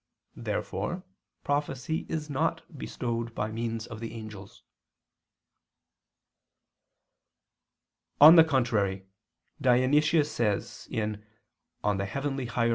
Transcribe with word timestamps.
Therefore 0.35 1.03
prophecy 1.43 2.07
is 2.09 2.27
not 2.27 2.63
bestowed 2.75 3.35
by 3.35 3.51
means 3.51 3.85
of 3.85 3.99
the 3.99 4.13
angels. 4.15 4.63
On 8.19 8.35
the 8.35 8.43
contrary, 8.43 9.05
Dionysius 9.61 10.31
says 10.31 10.89
(Coel. 10.91 11.99
Hier. 12.03 12.37